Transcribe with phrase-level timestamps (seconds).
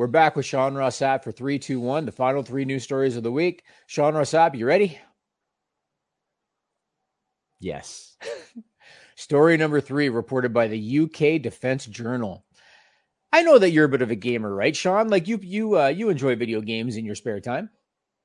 [0.00, 3.30] We're back with Sean Ross Sapp for 321, the final three news stories of the
[3.30, 3.64] week.
[3.86, 4.98] Sean Ross Sapp, you ready?
[7.58, 8.16] Yes.
[9.16, 12.46] Story number three, reported by the UK Defense Journal.
[13.30, 15.08] I know that you're a bit of a gamer, right, Sean?
[15.08, 17.68] Like you, you, uh, you enjoy video games in your spare time.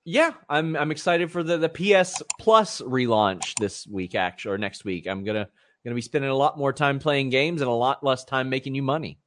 [0.06, 4.86] Yeah, I'm I'm excited for the the PS Plus relaunch this week, actually, or next
[4.86, 5.08] week.
[5.08, 5.50] I'm gonna
[5.84, 8.76] gonna be spending a lot more time playing games and a lot less time making
[8.76, 9.20] you money.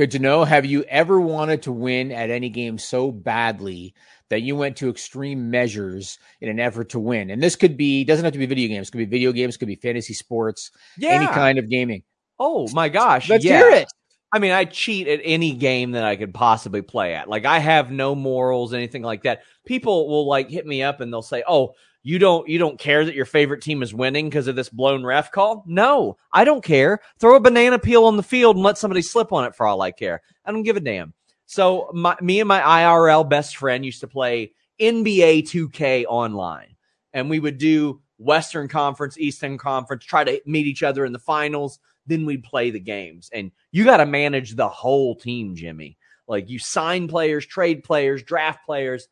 [0.00, 0.44] Good to know.
[0.44, 3.92] Have you ever wanted to win at any game so badly
[4.30, 7.28] that you went to extreme measures in an effort to win?
[7.28, 8.88] And this could be doesn't have to be video games.
[8.88, 9.58] It could be video games.
[9.58, 10.70] Could be fantasy sports.
[10.96, 11.10] Yeah.
[11.10, 12.02] Any kind of gaming.
[12.38, 13.28] Oh my gosh!
[13.28, 13.58] Let's yeah.
[13.58, 13.88] hear it.
[14.32, 17.28] I mean, I cheat at any game that I could possibly play at.
[17.28, 19.42] Like I have no morals, anything like that.
[19.66, 23.04] People will like hit me up and they'll say, "Oh, you don't you don't care
[23.04, 26.64] that your favorite team is winning because of this blown ref call?" No, I don't
[26.64, 27.00] care.
[27.18, 29.82] Throw a banana peel on the field and let somebody slip on it for all
[29.82, 30.22] I care.
[30.44, 31.14] I don't give a damn.
[31.46, 36.76] So my, me and my IRL best friend used to play NBA 2K online,
[37.12, 41.18] and we would do Western Conference, Eastern Conference, try to meet each other in the
[41.18, 41.80] finals.
[42.06, 45.96] Then we'd play the games, and you got to manage the whole team, Jimmy.
[46.28, 49.08] Like you sign players, trade players, draft players.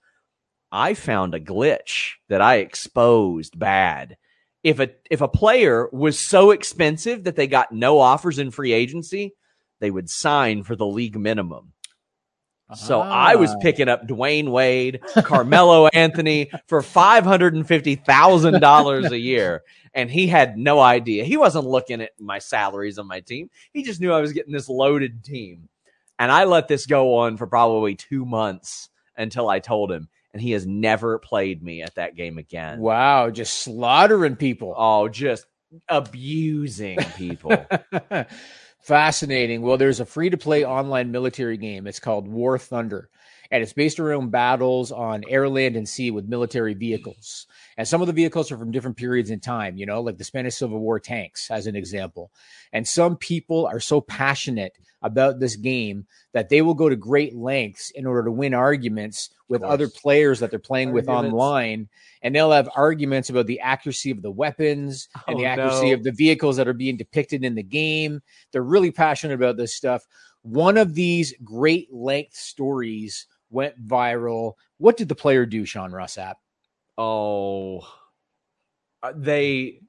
[0.70, 4.16] I found a glitch that I exposed bad.
[4.62, 8.72] If a if a player was so expensive that they got no offers in free
[8.72, 9.34] agency,
[9.80, 11.72] they would sign for the league minimum.
[12.74, 13.58] So I was Ah.
[13.62, 19.62] picking up Dwyane Wade, Carmelo Anthony for five hundred and fifty thousand dollars a year,
[19.94, 21.24] and he had no idea.
[21.24, 23.48] He wasn't looking at my salaries on my team.
[23.72, 25.70] He just knew I was getting this loaded team,
[26.18, 30.42] and I let this go on for probably two months until I told him, and
[30.42, 32.80] he has never played me at that game again.
[32.80, 34.74] Wow, just slaughtering people.
[34.76, 35.46] Oh, just
[35.88, 37.66] abusing people.
[38.82, 39.62] Fascinating.
[39.62, 41.86] Well, there's a free to play online military game.
[41.86, 43.10] It's called War Thunder,
[43.50, 47.46] and it's based around battles on air, land, and sea with military vehicles.
[47.76, 50.24] And some of the vehicles are from different periods in time, you know, like the
[50.24, 52.30] Spanish Civil War tanks, as an example.
[52.72, 57.34] And some people are so passionate about this game that they will go to great
[57.34, 61.88] lengths in order to win arguments with other players that they're playing with online.
[62.20, 65.94] And they'll have arguments about the accuracy of the weapons and Oh, the accuracy no.
[65.94, 68.20] of the vehicles that are being depicted in the game.
[68.52, 70.04] They're really passionate about this stuff.
[70.42, 74.54] One of these great length stories went viral.
[74.78, 76.34] What did the player do, Sean Ross Sapp?
[76.96, 77.86] Oh,
[79.02, 79.80] Uh, they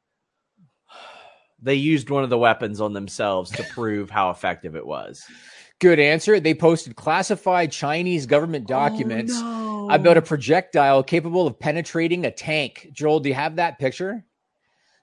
[1.61, 5.23] they used one of the weapons on themselves to prove how effective it was.
[5.79, 6.39] Good answer.
[6.39, 12.89] They posted classified Chinese government documents Oh, about a projectile capable of penetrating a tank.
[12.93, 14.23] Joel, do you have that picture?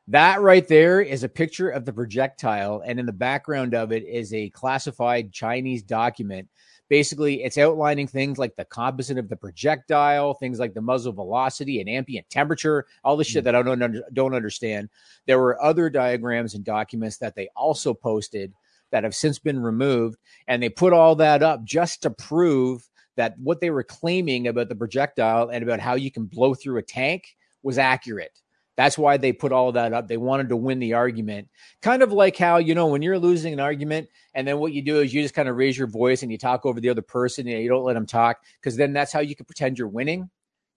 [0.09, 4.05] That right there is a picture of the projectile, and in the background of it
[4.05, 6.49] is a classified Chinese document.
[6.89, 11.81] Basically, it's outlining things like the composite of the projectile, things like the muzzle velocity
[11.81, 13.47] and ambient temperature, all the shit hmm.
[13.47, 14.89] that I don't under, don't understand.
[15.27, 18.53] There were other diagrams and documents that they also posted
[18.93, 23.37] that have since been removed, and they put all that up just to prove that
[23.39, 26.83] what they were claiming about the projectile and about how you can blow through a
[26.83, 28.41] tank was accurate.
[28.77, 30.07] That's why they put all that up.
[30.07, 31.49] They wanted to win the argument.
[31.81, 34.83] Kind of like how, you know, when you're losing an argument and then what you
[34.83, 37.03] do is you just kind of raise your voice and you talk over the other
[37.03, 39.89] person and you don't let them talk because then that's how you can pretend you're
[39.89, 40.29] winning.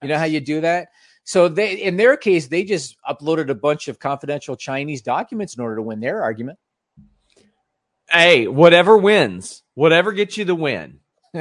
[0.02, 0.88] You know how you do that?
[1.24, 5.62] So they in their case, they just uploaded a bunch of confidential Chinese documents in
[5.62, 6.58] order to win their argument.
[8.10, 11.00] hey, whatever wins, whatever gets you the win.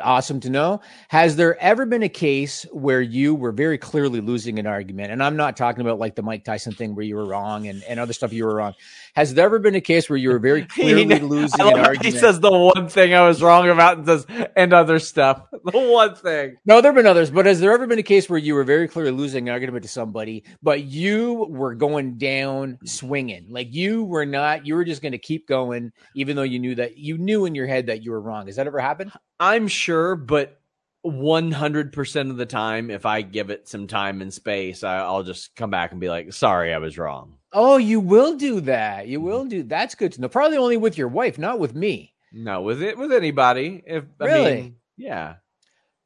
[0.00, 0.80] awesome to know.
[1.08, 5.12] Has there ever been a case where you were very clearly losing an argument?
[5.12, 7.82] And I'm not talking about like the Mike Tyson thing where you were wrong and,
[7.84, 8.74] and other stuff you were wrong.
[9.14, 12.04] Has there ever been a case where you were very clearly He- losing an argument?
[12.04, 14.26] He says the one thing I was wrong about and says
[14.56, 15.42] and other stuff.
[15.62, 16.56] The one thing.
[16.64, 18.64] no, there have been others, but has there ever been a case where you were
[18.64, 23.46] very clearly losing an argument to somebody, but you were going down swinging?
[23.50, 26.74] Like you were not, you were just going to keep going, even though you knew
[26.76, 28.46] that you knew in your head that you were wrong.
[28.46, 29.12] Has that ever happened?
[29.38, 30.60] I'm sure, but
[31.04, 35.54] 100% of the time, if I give it some time and space, I, I'll just
[35.56, 37.36] come back and be like, sorry, I was wrong.
[37.52, 39.08] Oh, you will do that.
[39.08, 39.26] You mm-hmm.
[39.26, 39.62] will do.
[39.62, 40.28] That's good to know.
[40.28, 42.14] Probably only with your wife, not with me.
[42.32, 43.82] No, with it, with anybody.
[43.86, 44.54] If I Really?
[44.54, 45.36] mean, yeah.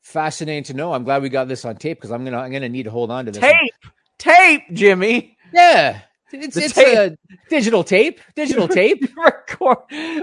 [0.01, 0.93] Fascinating to know.
[0.93, 3.11] I'm glad we got this on tape because I'm gonna I'm gonna need to hold
[3.11, 3.41] on to this.
[3.41, 3.73] Tape,
[4.19, 5.37] tape, Jimmy.
[5.53, 6.97] Yeah, it's The it's tape.
[6.99, 7.17] a
[7.49, 8.21] digital tape.
[8.35, 9.05] Digital tape.
[9.17, 9.79] Record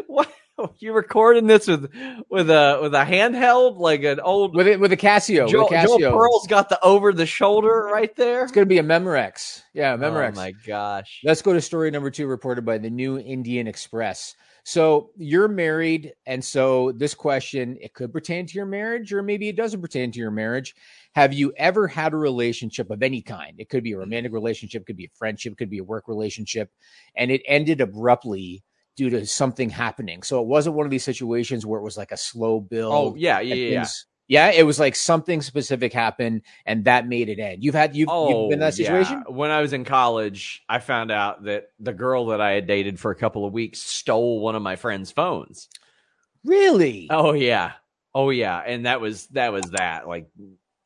[0.08, 0.32] what?
[0.80, 1.92] You recording this with
[2.30, 5.48] with a with a handheld like an old with it with a Casio.
[5.48, 8.44] Joel, with a Joel Pearl's got the over the shoulder right there.
[8.44, 9.64] It's gonna be a Memorex.
[9.74, 10.34] Yeah, Memorex.
[10.34, 11.22] Oh my gosh.
[11.24, 14.36] Let's go to story number two, reported by the New Indian Express.
[14.64, 19.50] So you're married, and so this question it could pertain to your marriage, or maybe
[19.50, 20.76] it doesn't pertain to your marriage.
[21.14, 23.60] Have you ever had a relationship of any kind?
[23.60, 26.72] It could be a romantic relationship, could be a friendship, could be a work relationship,
[27.16, 28.64] and it ended abruptly
[28.96, 30.24] due to something happening.
[30.24, 32.94] So it wasn't one of these situations where it was like a slow build.
[32.94, 33.70] Oh yeah, yeah, yeah.
[33.70, 33.80] yeah.
[33.82, 37.66] things- yeah, it was like something specific happened, and that made it end.
[37.66, 38.86] You've had you've, you've been in oh, that yeah.
[39.04, 39.26] situation.
[39.28, 42.98] When I was in college, I found out that the girl that I had dated
[42.98, 45.68] for a couple of weeks stole one of my friend's phones.
[46.46, 47.08] Really?
[47.10, 47.74] Oh yeah.
[48.16, 48.58] Oh yeah.
[48.66, 50.08] And that was that was that.
[50.08, 50.30] Like,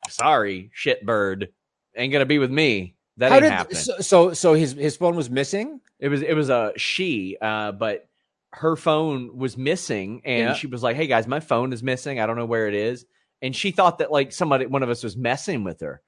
[0.08, 1.50] sorry, shit bird.
[1.96, 2.95] Ain't gonna be with me.
[3.18, 3.78] That How did happening.
[3.82, 5.80] so, so so his his phone was missing?
[5.98, 8.08] It was it was a she, uh, but
[8.52, 10.54] her phone was missing, and Yeah.
[10.54, 12.20] she was like, "Hey guys, my phone is missing.
[12.20, 13.06] I don't know where it is."
[13.42, 16.02] And she thought that like somebody, one of us, was messing with her.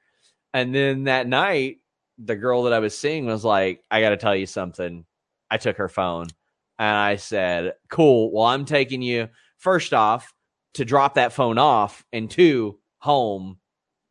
[0.54, 1.78] And then that night,
[2.18, 5.04] the girl that I was seeing was like, "I got to tell you something."
[5.50, 6.26] I took her phone,
[6.78, 8.30] and I said, "Cool.
[8.32, 10.34] Well, I'm taking you first off
[10.74, 13.58] to drop that phone off, and two home."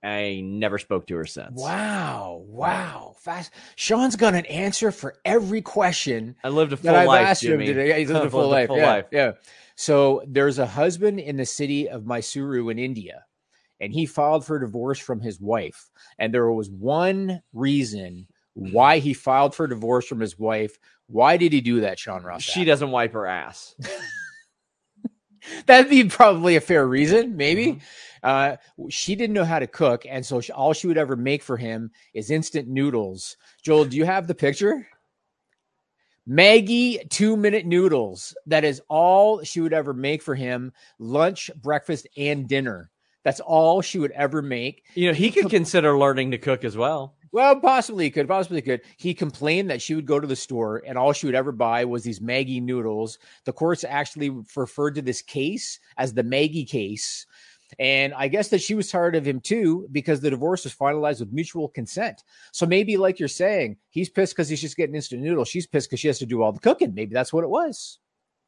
[0.03, 1.59] I never spoke to her since.
[1.61, 3.51] Wow, wow, fast.
[3.75, 7.65] Sean's got an answer for every question I lived a full I've life, asked Jimmy.
[7.67, 7.89] him today.
[7.89, 8.69] Yeah, he's lived a full life.
[8.69, 9.31] a yeah, yeah.
[9.75, 13.25] So there's a husband in the city of Mysuru in India,
[13.79, 15.89] and he filed for divorce from his wife.
[16.19, 20.77] And there was one reason why he filed for divorce from his wife.
[21.07, 22.41] Why did he do that, Sean Ross?
[22.43, 23.75] She doesn't wipe her ass.
[25.65, 27.73] That'd be probably a fair reason, maybe.
[27.73, 27.81] Mhm.
[28.27, 28.57] Uh,
[28.89, 31.55] she didn't know how to cook, and so she, all she would ever make for
[31.55, 33.37] him is instant noodles.
[33.63, 34.85] Joel, do you have the picture?
[36.29, 38.35] Maggi two minute noodles.
[38.45, 42.91] That is all she would ever make for him lunch, breakfast, and dinner.
[43.23, 44.83] That's all she would ever make.
[44.95, 47.15] You know, he could consider learning to cook as well.
[47.31, 48.81] Well, possibly he could, possibly could.
[48.97, 51.85] He complained that she would go to the store and all she would ever buy
[51.85, 53.19] was these Maggi noodles.
[53.45, 57.25] The courts actually referred to this case as the Maggi case.
[57.79, 61.19] And I guess that she was tired of him too because the divorce was finalized
[61.19, 62.23] with mutual consent.
[62.51, 65.49] So maybe, like you're saying, he's pissed because he's just getting instant noodles.
[65.49, 66.93] She's pissed because she has to do all the cooking.
[66.93, 67.99] Maybe that's what it was.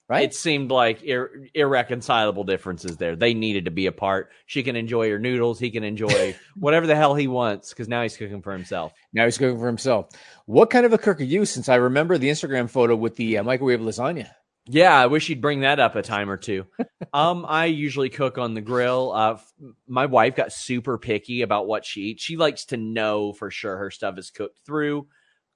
[0.07, 0.24] Right?
[0.24, 3.16] It seemed like ir- irreconcilable differences there.
[3.16, 4.31] They needed to be apart.
[4.48, 5.60] She can enjoy her noodles.
[5.60, 8.92] He can enjoy whatever the hell he wants because now he's cooking for himself.
[9.13, 10.10] now he's cooking for himself.
[10.48, 11.45] What kind of a cook are you?
[11.45, 14.31] Since I remember the Instagram photo with the uh, microwave lasagna.
[14.71, 16.68] Yeah, I wish you'd bring that up a time or two.
[17.13, 19.12] um, I usually cook on the grill.
[19.12, 19.54] Uh, f-
[19.88, 22.24] my wife got super picky about what she eats.
[22.24, 25.07] She likes to know for sure her stuff is cooked through.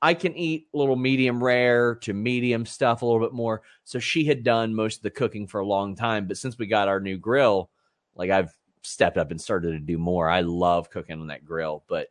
[0.01, 3.61] I can eat little medium rare to medium stuff a little bit more.
[3.83, 6.65] So she had done most of the cooking for a long time, but since we
[6.65, 7.69] got our new grill,
[8.15, 8.51] like I've
[8.81, 10.27] stepped up and started to do more.
[10.27, 12.07] I love cooking on that grill, but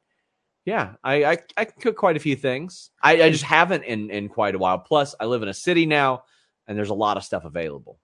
[0.64, 2.90] yeah, I I, I can cook quite a few things.
[3.02, 4.78] I, I just haven't in in quite a while.
[4.78, 6.22] Plus, I live in a city now,
[6.67, 7.99] and there's a lot of stuff available.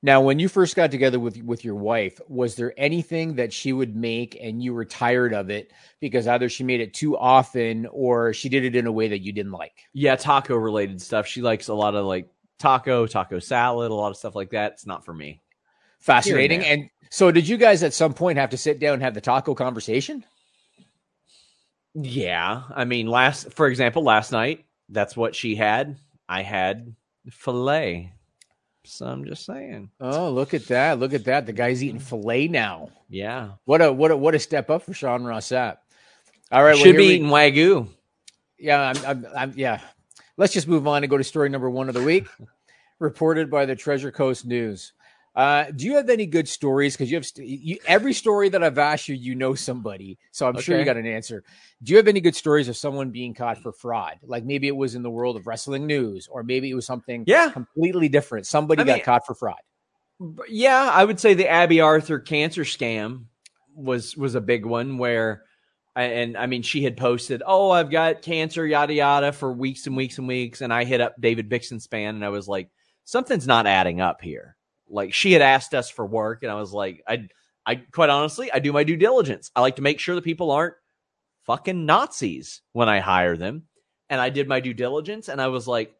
[0.00, 3.72] Now, when you first got together with with your wife, was there anything that she
[3.72, 7.86] would make and you were tired of it because either she made it too often
[7.90, 9.72] or she did it in a way that you didn't like?
[9.92, 11.26] Yeah, taco related stuff.
[11.26, 12.28] She likes a lot of like
[12.60, 14.72] taco, taco salad, a lot of stuff like that.
[14.72, 15.42] It's not for me.
[15.98, 16.60] Fascinating.
[16.60, 19.14] Here And so, did you guys at some point have to sit down and have
[19.14, 20.24] the taco conversation?
[21.94, 25.96] Yeah, I mean, last for example, last night that's what she had.
[26.28, 26.94] I had
[27.30, 28.12] fillet.
[28.84, 29.90] So I'm just saying.
[30.00, 30.98] Oh, look at that!
[30.98, 31.44] Look at that!
[31.46, 32.88] The guy's eating fillet now.
[33.10, 35.78] Yeah, What a what a what a step up for Sean Ross Sapp.
[36.50, 37.88] All right, well, should here be we- eating wagyu.
[38.58, 39.80] Yeah, I'm, I'm, I'm, yeah.
[40.36, 42.26] Let's just move on and go to story number one of the week,
[42.98, 44.92] reported by the Treasure Coast News.
[45.38, 46.94] Uh, do you have any good stories?
[46.96, 50.48] Because you have st- you, every story that I've asked you, you know somebody, so
[50.48, 51.44] I'm sure you got an answer.
[51.80, 54.16] Do you have any good stories of someone being caught for fraud?
[54.24, 57.22] Like maybe it was in the world of wrestling news, or maybe it was something
[57.28, 58.46] Yeah, completely different.
[58.48, 59.60] Somebody I got mean- caught for fraud.
[60.48, 63.26] Yeah, I would say the Abby Arthur cancer scam
[63.76, 65.44] was was a big one where
[65.94, 69.96] and I mean she had posted, "Oh, I've got cancer yada yada for weeks and
[69.96, 72.70] weeks and weeks." And I hit up David Bixenspan and I was like,
[73.04, 74.56] "Something's not adding up here."
[74.88, 77.28] Like she had asked us for work and I was like, I
[77.66, 79.50] I quite honestly, I do my due diligence.
[79.54, 80.74] I like to make sure that people aren't
[81.42, 83.64] fucking Nazis when I hire them.
[84.10, 85.94] And I did my due diligence and I was like,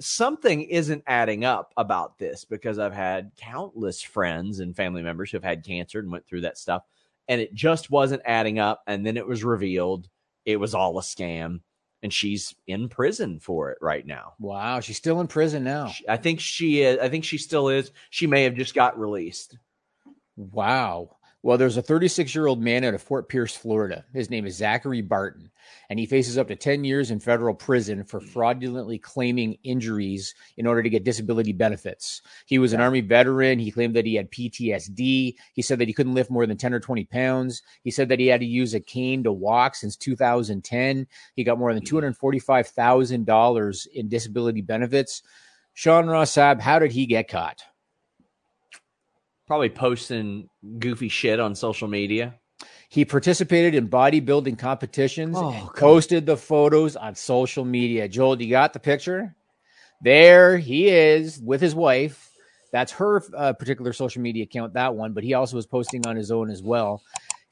[0.00, 5.36] something isn't adding up about this because I've had countless friends and family members who
[5.36, 6.82] have had cancer and went through that stuff,
[7.28, 8.82] and it just wasn't adding up.
[8.86, 10.08] And then it was revealed
[10.44, 11.60] it was all a scam,
[12.04, 14.34] and she's in prison for it right now.
[14.38, 15.86] Wow, she's still in prison now.
[15.88, 16.98] She- I think she is.
[17.00, 17.90] I think she still is.
[18.10, 19.56] She may have just got released.
[20.36, 21.16] Wow.
[21.44, 24.06] Well, there's a 36 year old man out of Fort Pierce, Florida.
[24.14, 25.50] His name is Zachary Barton,
[25.90, 30.66] and he faces up to 10 years in federal prison for fraudulently claiming injuries in
[30.66, 32.22] order to get disability benefits.
[32.46, 33.58] He was an Army veteran.
[33.58, 35.34] He claimed that he had PTSD.
[35.52, 37.60] He said that he couldn't lift more than 10 or 20 pounds.
[37.82, 41.06] He said that he had to use a cane to walk since 2010.
[41.36, 45.22] He got more than $245,000 in disability benefits.
[45.74, 47.64] Sean Ross Sapp, how did he get caught?
[49.46, 50.48] Probably posting
[50.78, 52.34] goofy shit on social media.
[52.88, 58.08] He participated in bodybuilding competitions Oh, and posted the photos on social media.
[58.08, 59.34] Joel, do you got the picture?
[60.00, 62.30] There he is with his wife.
[62.72, 66.16] That's her uh, particular social media account, that one, but he also was posting on
[66.16, 67.02] his own as well.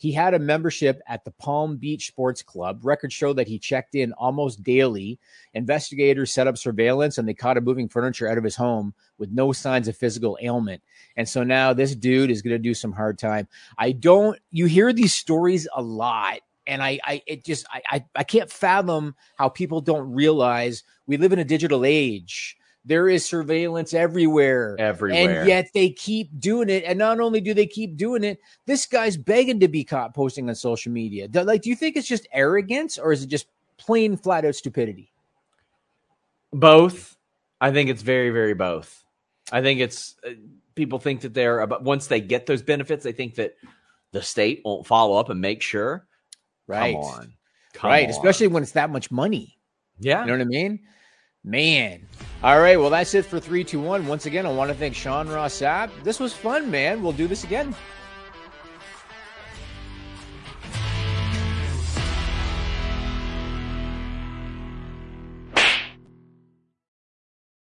[0.03, 2.81] He had a membership at the Palm Beach Sports Club.
[2.83, 5.21] Records show that he checked in almost daily.
[5.55, 9.31] Investigators set up surveillance and they caught him moving furniture out of his home with
[9.31, 10.83] no signs of physical ailment.
[11.17, 13.47] And so now this dude is going to do some hard time.
[13.79, 16.41] I don't, you hear these stories a lot.
[16.67, 21.17] And I, I, it just, I, I, I can't fathom how people don't realize we
[21.17, 22.57] live in a digital age.
[22.85, 24.75] There is surveillance everywhere.
[24.79, 25.41] Everywhere.
[25.41, 26.83] And yet they keep doing it.
[26.85, 30.49] And not only do they keep doing it, this guy's begging to be caught posting
[30.49, 31.29] on social media.
[31.33, 33.47] Like, do you think it's just arrogance or is it just
[33.77, 35.13] plain flat out stupidity?
[36.53, 37.17] Both.
[37.61, 39.05] I think it's very, very both.
[39.53, 40.31] I think it's uh,
[40.75, 43.55] people think that they're about once they get those benefits, they think that
[44.11, 46.07] the state won't follow up and make sure.
[46.67, 46.95] Right.
[46.95, 47.33] Come on.
[47.75, 48.05] Come right.
[48.05, 48.11] on.
[48.11, 49.57] Especially when it's that much money.
[50.01, 50.21] yeah.
[50.23, 50.81] You know what I mean?
[51.45, 52.07] Man.
[52.45, 52.79] All right.
[52.79, 54.07] Well, that's it for 321.
[54.07, 55.91] Once again, I want to thank Sean Ross Sapp.
[56.05, 57.03] This was fun, man.
[57.03, 57.75] We'll do this again.